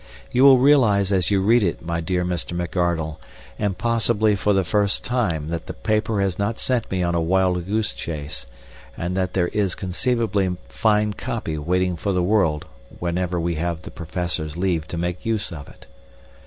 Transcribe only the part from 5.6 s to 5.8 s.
the